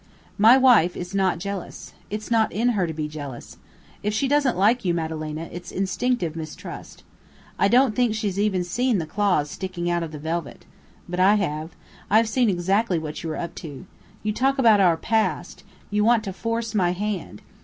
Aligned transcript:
"My 0.39 0.57
wife 0.57 0.97
is 0.97 1.13
not 1.13 1.37
jealous. 1.37 1.93
It's 2.09 2.31
not 2.31 2.51
in 2.51 2.69
her 2.69 2.87
to 2.87 2.91
be 2.93 3.07
jealous. 3.07 3.57
If 4.01 4.15
she 4.15 4.27
doesn't 4.27 4.57
like 4.57 4.83
you, 4.83 4.95
Madalena, 4.95 5.47
it's 5.51 5.69
instinctive 5.71 6.35
mistrust. 6.35 7.03
I 7.59 7.67
don't 7.67 7.95
think 7.95 8.15
she's 8.15 8.39
even 8.39 8.63
seen 8.63 8.97
the 8.97 9.05
claws 9.05 9.51
sticking 9.51 9.91
out 9.91 10.01
of 10.01 10.11
the 10.11 10.17
velvet. 10.17 10.65
But 11.07 11.19
I 11.19 11.35
have. 11.35 11.75
I've 12.09 12.27
seen 12.27 12.49
exactly 12.49 12.97
what 12.97 13.21
you 13.21 13.29
are 13.33 13.37
up 13.37 13.53
to. 13.61 13.85
You 14.23 14.33
talk 14.33 14.57
about 14.57 14.79
our 14.79 14.97
'past'. 14.97 15.63
You 15.91 16.03
want 16.03 16.23
to 16.23 16.33
force 16.33 16.73
my 16.73 16.93
hand. 16.93 17.43